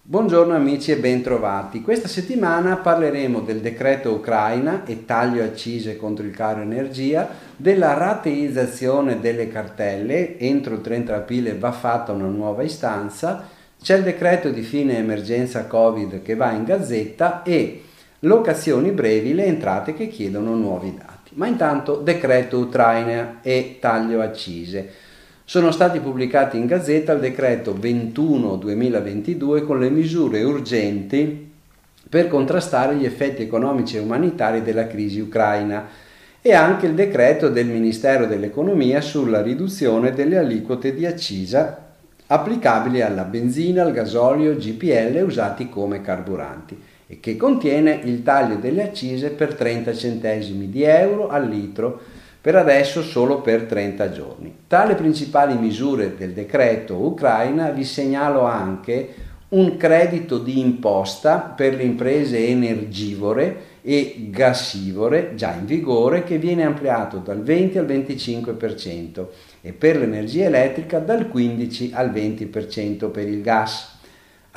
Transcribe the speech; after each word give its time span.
Buongiorno 0.00 0.54
amici 0.54 0.90
e 0.90 0.96
bentrovati. 0.96 1.82
Questa 1.82 2.08
settimana 2.08 2.76
parleremo 2.76 3.40
del 3.40 3.60
decreto 3.60 4.14
Ucraina 4.14 4.86
e 4.86 5.04
taglio 5.04 5.44
accise 5.44 5.98
contro 5.98 6.24
il 6.24 6.30
caro 6.30 6.62
energia, 6.62 7.28
della 7.54 7.92
rateizzazione 7.92 9.20
delle 9.20 9.48
cartelle, 9.48 10.38
entro 10.38 10.76
il 10.76 10.80
30 10.80 11.14
aprile 11.14 11.58
va 11.58 11.72
fatta 11.72 12.12
una 12.12 12.28
nuova 12.28 12.62
istanza, 12.62 13.46
c'è 13.82 13.98
il 13.98 14.02
decreto 14.02 14.48
di 14.48 14.62
fine 14.62 14.96
emergenza 14.96 15.66
Covid 15.66 16.22
che 16.22 16.36
va 16.36 16.52
in 16.52 16.64
gazzetta 16.64 17.42
e 17.42 17.82
locazioni 18.20 18.92
brevi, 18.92 19.34
le 19.34 19.44
entrate 19.44 19.92
che 19.92 20.08
chiedono 20.08 20.54
nuovi 20.54 20.94
dati. 20.96 21.17
Ma 21.38 21.46
intanto 21.46 21.94
decreto 21.94 22.58
Ucraina 22.58 23.38
e 23.42 23.76
taglio 23.80 24.20
accise. 24.20 24.90
Sono 25.44 25.70
stati 25.70 26.00
pubblicati 26.00 26.58
in 26.58 26.66
Gazzetta 26.66 27.12
il 27.12 27.20
decreto 27.20 27.74
21-2022 27.74 29.64
con 29.64 29.78
le 29.78 29.88
misure 29.88 30.42
urgenti 30.42 31.48
per 32.08 32.26
contrastare 32.26 32.96
gli 32.96 33.04
effetti 33.04 33.42
economici 33.42 33.96
e 33.96 34.00
umanitari 34.00 34.62
della 34.62 34.88
crisi 34.88 35.20
ucraina 35.20 35.86
e 36.42 36.52
anche 36.52 36.86
il 36.86 36.94
decreto 36.94 37.48
del 37.48 37.66
Ministero 37.66 38.26
dell'Economia 38.26 39.00
sulla 39.00 39.40
riduzione 39.40 40.12
delle 40.12 40.38
aliquote 40.38 40.92
di 40.92 41.06
accisa 41.06 41.86
applicabili 42.26 43.00
alla 43.00 43.22
benzina, 43.22 43.84
al 43.84 43.92
gasolio, 43.92 44.56
GPL 44.56 45.22
usati 45.24 45.68
come 45.68 46.00
carburanti 46.00 46.96
e 47.08 47.18
che 47.20 47.36
contiene 47.36 48.00
il 48.04 48.22
taglio 48.22 48.56
delle 48.56 48.84
accise 48.84 49.30
per 49.30 49.54
30 49.54 49.94
centesimi 49.94 50.70
di 50.70 50.82
euro 50.82 51.28
al 51.28 51.48
litro 51.48 52.00
per 52.40 52.54
adesso 52.54 53.02
solo 53.02 53.40
per 53.40 53.62
30 53.62 54.12
giorni. 54.12 54.54
Tra 54.66 54.84
le 54.84 54.94
principali 54.94 55.56
misure 55.56 56.14
del 56.16 56.32
decreto 56.32 56.96
Ucraina 56.96 57.70
vi 57.70 57.84
segnalo 57.84 58.42
anche 58.42 59.26
un 59.48 59.78
credito 59.78 60.38
di 60.38 60.60
imposta 60.60 61.38
per 61.38 61.74
le 61.74 61.82
imprese 61.82 62.46
energivore 62.46 63.76
e 63.80 64.28
gassivore 64.28 65.32
già 65.34 65.54
in 65.54 65.64
vigore 65.64 66.22
che 66.22 66.36
viene 66.36 66.64
ampliato 66.64 67.18
dal 67.18 67.42
20 67.42 67.78
al 67.78 67.86
25% 67.86 69.26
e 69.62 69.72
per 69.72 69.96
l'energia 69.96 70.44
elettrica 70.44 70.98
dal 70.98 71.28
15 71.28 71.92
al 71.94 72.10
20% 72.10 73.10
per 73.10 73.26
il 73.26 73.40
gas. 73.40 73.97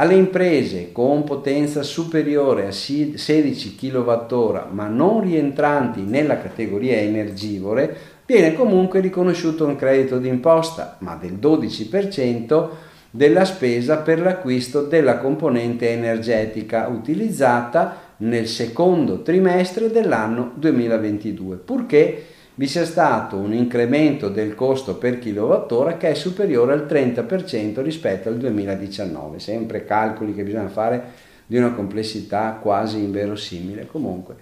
Alle 0.00 0.14
imprese 0.14 0.92
con 0.92 1.24
potenza 1.24 1.82
superiore 1.82 2.66
a 2.66 2.70
16 2.70 3.76
kWh 3.76 4.68
ma 4.70 4.86
non 4.86 5.20
rientranti 5.20 6.00
nella 6.00 6.38
categoria 6.38 6.96
energivore 6.96 7.94
viene 8.24 8.54
comunque 8.54 9.00
riconosciuto 9.00 9.66
un 9.66 9.76
credito 9.76 10.16
d'imposta, 10.16 10.96
ma 11.00 11.18
del 11.20 11.34
12% 11.34 12.68
della 13.10 13.44
spesa 13.44 13.98
per 13.98 14.22
l'acquisto 14.22 14.84
della 14.84 15.18
componente 15.18 15.90
energetica 15.90 16.86
utilizzata 16.88 18.14
nel 18.18 18.48
secondo 18.48 19.20
trimestre 19.20 19.90
dell'anno 19.90 20.52
2022, 20.54 21.56
purché 21.56 22.24
vi 22.60 22.66
sia 22.66 22.84
stato 22.84 23.36
un 23.36 23.54
incremento 23.54 24.28
del 24.28 24.54
costo 24.54 24.96
per 24.96 25.18
kilowattora 25.18 25.96
che 25.96 26.10
è 26.10 26.14
superiore 26.14 26.74
al 26.74 26.86
30% 26.86 27.80
rispetto 27.80 28.28
al 28.28 28.36
2019, 28.36 29.38
sempre 29.38 29.86
calcoli 29.86 30.34
che 30.34 30.42
bisogna 30.42 30.68
fare 30.68 31.02
di 31.46 31.56
una 31.56 31.72
complessità 31.72 32.58
quasi 32.60 32.98
inverosimile. 32.98 33.86
Comunque, 33.86 34.34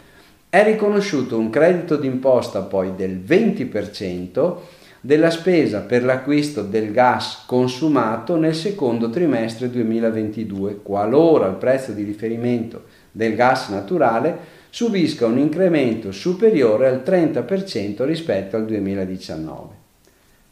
è 0.48 0.64
riconosciuto 0.64 1.38
un 1.38 1.48
credito 1.48 1.94
d'imposta 1.94 2.62
poi 2.62 2.96
del 2.96 3.22
20% 3.24 4.56
della 5.00 5.30
spesa 5.30 5.82
per 5.82 6.02
l'acquisto 6.02 6.62
del 6.62 6.90
gas 6.90 7.44
consumato 7.46 8.34
nel 8.34 8.56
secondo 8.56 9.10
trimestre 9.10 9.70
2022, 9.70 10.80
qualora 10.82 11.46
il 11.46 11.54
prezzo 11.54 11.92
di 11.92 12.02
riferimento 12.02 12.82
del 13.12 13.36
gas 13.36 13.68
naturale 13.68 14.57
subisca 14.70 15.26
un 15.26 15.38
incremento 15.38 16.12
superiore 16.12 16.88
al 16.88 17.02
30% 17.04 18.04
rispetto 18.04 18.56
al 18.56 18.66
2019. 18.66 19.76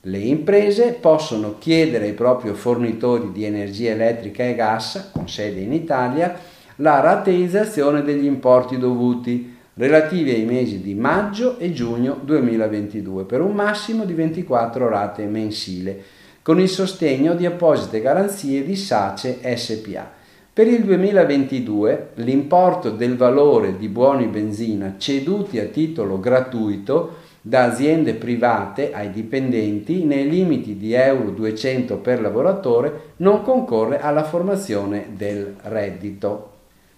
Le 0.02 0.18
imprese 0.18 0.92
possono 1.00 1.56
chiedere 1.58 2.06
ai 2.06 2.12
propri 2.12 2.52
fornitori 2.54 3.32
di 3.32 3.44
energia 3.44 3.90
elettrica 3.90 4.44
e 4.44 4.54
gas, 4.54 5.10
con 5.12 5.28
sede 5.28 5.60
in 5.60 5.72
Italia, 5.72 6.38
la 6.76 7.00
rateizzazione 7.00 8.02
degli 8.02 8.24
importi 8.24 8.78
dovuti 8.78 9.54
relativi 9.74 10.30
ai 10.30 10.44
mesi 10.44 10.80
di 10.80 10.94
maggio 10.94 11.58
e 11.58 11.72
giugno 11.72 12.18
2022 12.22 13.24
per 13.24 13.40
un 13.40 13.54
massimo 13.54 14.04
di 14.04 14.14
24 14.14 14.88
rate 14.88 15.24
mensile, 15.24 16.02
con 16.40 16.60
il 16.60 16.68
sostegno 16.68 17.34
di 17.34 17.44
apposite 17.44 18.00
garanzie 18.00 18.64
di 18.64 18.76
SACE 18.76 19.40
SPA 19.56 20.24
per 20.56 20.68
il 20.68 20.84
2022 20.84 22.12
l'importo 22.14 22.88
del 22.88 23.14
valore 23.14 23.76
di 23.76 23.88
buoni 23.88 24.24
benzina 24.24 24.94
ceduti 24.96 25.58
a 25.58 25.66
titolo 25.66 26.18
gratuito 26.18 27.16
da 27.42 27.64
aziende 27.64 28.14
private 28.14 28.90
ai 28.94 29.10
dipendenti 29.10 30.04
nei 30.04 30.26
limiti 30.26 30.78
di 30.78 30.94
euro 30.94 31.28
200 31.28 31.98
per 31.98 32.22
lavoratore 32.22 33.00
non 33.16 33.42
concorre 33.42 34.00
alla 34.00 34.24
formazione 34.24 35.08
del 35.10 35.56
reddito. 35.64 36.52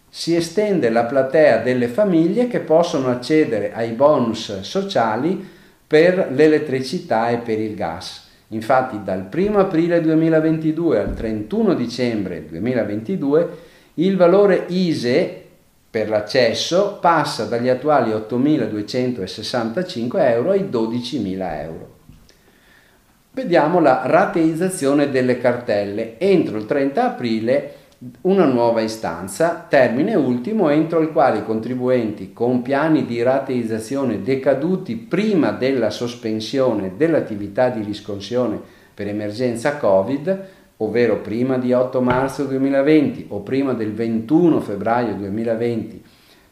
Si 0.09 0.37
estende 0.37 0.89
la 0.89 1.07
platea 1.07 1.59
delle 1.59 1.89
famiglie 1.89 2.47
che 2.47 2.61
possono 2.61 3.09
accedere 3.09 3.73
ai 3.75 3.91
bonus 3.91 4.61
sociali 4.61 5.45
per 5.85 6.29
l'elettricità 6.31 7.31
e 7.31 7.39
per 7.39 7.59
il 7.59 7.75
gas. 7.75 8.28
Infatti 8.49 9.01
dal 9.05 9.29
1 9.33 9.59
aprile 9.59 10.01
2022 10.01 10.99
al 10.99 11.15
31 11.15 11.75
dicembre 11.75 12.45
2022 12.49 13.49
il 13.95 14.17
valore 14.17 14.65
ISE 14.69 15.45
per 15.91 16.09
l'accesso 16.09 16.99
passa 17.01 17.45
dagli 17.45 17.69
attuali 17.69 18.11
8.265 18.13 20.19
euro 20.19 20.51
ai 20.51 20.69
12.000 20.71 21.63
euro. 21.63 21.97
Vediamo 23.33 23.81
la 23.81 24.03
rateizzazione 24.05 25.11
delle 25.11 25.39
cartelle. 25.39 26.19
Entro 26.19 26.59
il 26.59 26.67
30 26.67 27.05
aprile 27.05 27.73
una 28.21 28.45
nuova 28.45 28.81
istanza, 28.81 29.67
termine 29.69 30.15
ultimo 30.15 30.69
entro 30.69 31.01
il 31.01 31.11
quale 31.11 31.39
i 31.39 31.45
contribuenti 31.45 32.33
con 32.33 32.63
piani 32.63 33.05
di 33.05 33.23
rateizzazione 33.23 34.23
decaduti 34.23 34.95
prima 34.95 35.51
della 35.51 35.91
sospensione 35.91 36.93
dell'attività 36.97 37.71
di 37.71 37.83
riscossione 37.83 38.61
per 38.95 39.09
emergenza 39.09 39.79
Covid, 39.79 40.47
ovvero 40.77 41.19
prima 41.19 41.59
di 41.59 41.73
8 41.73 42.01
marzo 42.01 42.45
2020 42.45 43.27
o 43.31 43.41
prima 43.41 43.73
del 43.73 43.93
21 43.93 44.61
febbraio 44.61 45.15
2020, 45.15 46.01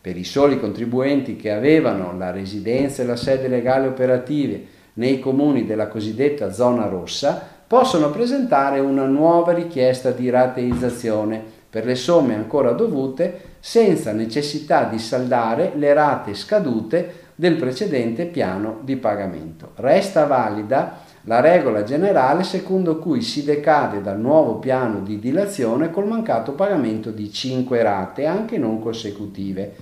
per 0.00 0.16
i 0.16 0.24
soli 0.24 0.58
contribuenti 0.58 1.36
che 1.36 1.52
avevano 1.52 2.16
la 2.16 2.32
residenza 2.32 3.04
e 3.04 3.06
la 3.06 3.16
sede 3.16 3.46
legale 3.46 3.86
operative 3.86 4.74
nei 4.94 5.20
comuni 5.20 5.64
della 5.64 5.86
cosiddetta 5.86 6.50
zona 6.50 6.86
rossa, 6.86 7.56
possono 7.66 8.10
presentare 8.10 8.78
una 8.78 9.06
nuova 9.06 9.53
richiesta 9.53 10.10
di 10.10 10.31
rateizzazione 10.31 11.43
per 11.69 11.84
le 11.84 11.97
somme 11.97 12.34
ancora 12.34 12.72
dovute 12.72 13.54
senza 13.59 14.12
necessità 14.12 14.84
di 14.84 14.99
saldare 14.99 15.72
le 15.75 15.93
rate 15.93 16.34
scadute 16.34 17.25
del 17.34 17.56
precedente 17.56 18.26
piano 18.26 18.78
di 18.82 18.97
pagamento. 18.97 19.72
Resta 19.75 20.26
valida 20.26 21.00
la 21.22 21.41
regola 21.41 21.82
generale 21.82 22.44
secondo 22.44 22.99
cui 22.99 23.21
si 23.21 23.44
decade 23.44 24.00
dal 24.00 24.21
nuovo 24.21 24.59
piano 24.59 25.00
di 25.00 25.19
dilazione 25.19 25.91
col 25.91 26.06
mancato 26.06 26.53
pagamento 26.53 27.10
di 27.10 27.32
5 27.32 27.82
rate, 27.82 28.26
anche 28.26 28.59
non 28.59 28.81
consecutive. 28.81 29.75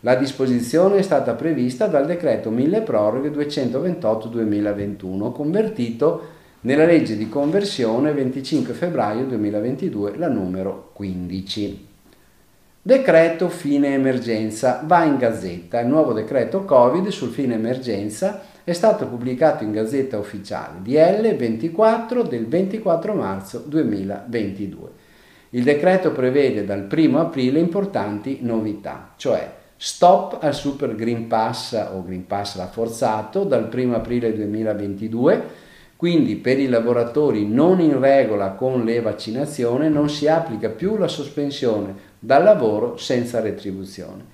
La 0.00 0.16
disposizione 0.16 0.98
è 0.98 1.02
stata 1.02 1.34
prevista 1.34 1.86
dal 1.86 2.04
decreto 2.04 2.50
1000 2.50 2.82
proroghe 2.82 3.30
228-2021, 3.30 5.32
convertito 5.32 6.36
nella 6.60 6.84
legge 6.84 7.16
di 7.16 7.28
conversione 7.28 8.12
25 8.12 8.74
febbraio 8.74 9.24
2022, 9.26 10.16
la 10.16 10.28
numero 10.28 10.90
15. 10.94 11.86
Decreto 12.82 13.48
fine 13.48 13.94
emergenza 13.94 14.82
va 14.84 15.04
in 15.04 15.18
gazzetta. 15.18 15.78
Il 15.80 15.86
nuovo 15.86 16.12
decreto 16.12 16.64
Covid 16.64 17.08
sul 17.08 17.30
fine 17.30 17.54
emergenza 17.54 18.42
è 18.64 18.72
stato 18.72 19.06
pubblicato 19.06 19.62
in 19.62 19.70
gazzetta 19.70 20.18
ufficiale 20.18 20.80
DL 20.82 21.36
24 21.36 22.22
del 22.22 22.46
24 22.46 23.14
marzo 23.14 23.62
2022. 23.64 24.90
Il 25.50 25.62
decreto 25.62 26.12
prevede 26.12 26.64
dal 26.64 26.88
1 26.90 27.20
aprile 27.20 27.60
importanti 27.60 28.38
novità, 28.42 29.12
cioè 29.16 29.54
stop 29.76 30.38
al 30.40 30.54
Super 30.54 30.94
Green 30.96 31.28
Pass 31.28 31.72
o 31.92 32.02
Green 32.02 32.26
Pass 32.26 32.56
rafforzato 32.56 33.44
dal 33.44 33.70
1 33.72 33.94
aprile 33.94 34.34
2022 34.34 35.66
quindi 35.98 36.36
per 36.36 36.60
i 36.60 36.68
lavoratori 36.68 37.44
non 37.44 37.80
in 37.80 37.98
regola 37.98 38.50
con 38.50 38.84
le 38.84 39.00
vaccinazioni 39.00 39.90
non 39.90 40.08
si 40.08 40.28
applica 40.28 40.68
più 40.68 40.96
la 40.96 41.08
sospensione 41.08 41.92
dal 42.20 42.44
lavoro 42.44 42.96
senza 42.96 43.40
retribuzione. 43.40 44.24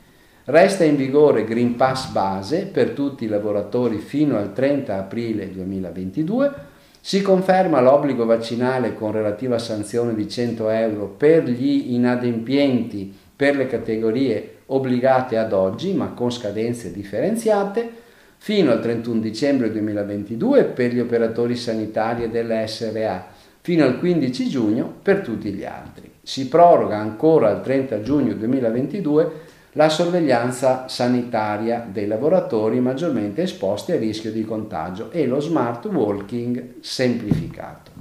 Resta 0.45 0.85
in 0.85 0.95
vigore 0.95 1.47
Green 1.47 1.75
Pass 1.77 2.11
base 2.11 2.67
per 2.67 2.91
tutti 2.91 3.25
i 3.25 3.29
lavoratori 3.29 3.97
fino 3.97 4.37
al 4.37 4.53
30 4.53 4.99
aprile 4.99 5.51
2022. 5.51 6.53
Si 7.01 7.23
conferma 7.23 7.81
l'obbligo 7.81 8.27
vaccinale 8.27 8.93
con 8.93 9.13
relativa 9.13 9.59
sanzione 9.59 10.15
di 10.15 10.29
100 10.29 10.69
euro 10.69 11.07
per 11.07 11.45
gli 11.45 11.95
inadempienti 11.95 13.11
per 13.35 13.57
le 13.57 13.67
categorie 13.69 14.57
obbligate 14.67 15.39
ad 15.39 15.55
oggi, 15.55 15.95
ma 15.95 16.09
con 16.09 16.31
scadenze 16.31 16.93
differenziate, 16.93 18.03
fino 18.45 18.73
al 18.73 18.83
31 18.83 19.21
dicembre 19.21 19.73
2022 19.73 20.65
per 20.65 20.93
gli 20.93 21.01
operatori 21.01 21.57
sanitari 21.57 22.25
e 22.25 22.29
delle 22.29 22.67
SRA, 22.67 23.29
fino 23.63 23.85
al 23.85 23.99
15 23.99 24.49
giugno 24.51 24.93
per 25.01 25.21
tutti 25.21 25.51
gli 25.51 25.65
altri. 25.65 26.11
Si 26.21 26.47
proroga 26.49 26.99
ancora 26.99 27.49
al 27.49 27.63
30 27.63 28.03
giugno 28.03 28.35
2022 28.35 29.31
la 29.73 29.89
sorveglianza 29.89 30.89
sanitaria 30.89 31.89
dei 31.91 32.07
lavoratori 32.07 32.81
maggiormente 32.81 33.41
esposti 33.41 33.93
a 33.93 33.97
rischio 33.97 34.31
di 34.31 34.45
contagio 34.45 35.11
e 35.11 35.25
lo 35.25 35.41
smart 35.41 35.87
working 35.87 36.75
semplificato. 36.81 37.93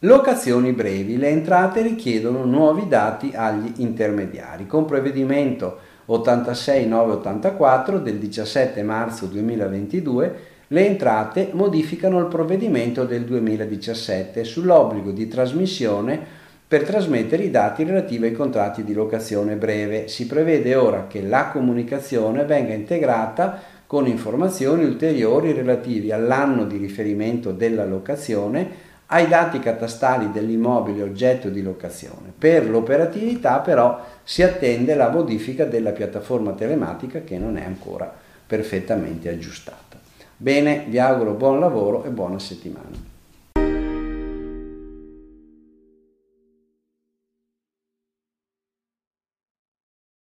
Locazioni 0.00 0.72
brevi. 0.72 1.18
Le 1.18 1.28
entrate 1.28 1.82
richiedono 1.82 2.44
nuovi 2.44 2.88
dati 2.88 3.30
agli 3.32 3.74
intermediari. 3.76 4.66
Con 4.66 4.86
provvedimento 4.86 5.85
86984 6.06 7.98
del 7.98 8.16
17 8.18 8.82
marzo 8.82 9.26
2022 9.26 10.54
le 10.68 10.86
entrate 10.86 11.50
modificano 11.52 12.18
il 12.18 12.26
provvedimento 12.26 13.04
del 13.04 13.24
2017 13.24 14.42
sull'obbligo 14.42 15.12
di 15.12 15.28
trasmissione 15.28 16.44
per 16.66 16.82
trasmettere 16.82 17.44
i 17.44 17.50
dati 17.50 17.84
relativi 17.84 18.26
ai 18.26 18.32
contratti 18.32 18.82
di 18.82 18.92
locazione 18.92 19.54
breve. 19.54 20.08
Si 20.08 20.26
prevede 20.26 20.74
ora 20.74 21.06
che 21.06 21.22
la 21.22 21.50
comunicazione 21.52 22.44
venga 22.44 22.72
integrata 22.72 23.60
con 23.86 24.08
informazioni 24.08 24.84
ulteriori 24.84 25.52
relativi 25.52 26.10
all'anno 26.10 26.64
di 26.64 26.76
riferimento 26.76 27.52
della 27.52 27.84
locazione, 27.84 28.94
ai 29.06 29.28
dati 29.28 29.58
catastali 29.58 30.32
dell'immobile 30.32 31.02
oggetto 31.02 31.48
di 31.48 31.62
locazione. 31.62 32.32
Per 32.36 32.68
l'operatività 32.68 33.60
però 33.60 34.00
si 34.22 34.42
attende 34.42 34.94
la 34.94 35.10
modifica 35.10 35.64
della 35.64 35.92
piattaforma 35.92 36.52
telematica 36.52 37.20
che 37.20 37.38
non 37.38 37.56
è 37.56 37.64
ancora 37.64 38.12
perfettamente 38.46 39.28
aggiustata. 39.28 39.98
Bene, 40.36 40.84
vi 40.88 40.98
auguro 40.98 41.32
buon 41.32 41.60
lavoro 41.60 42.04
e 42.04 42.10
buona 42.10 42.38
settimana. 42.38 43.05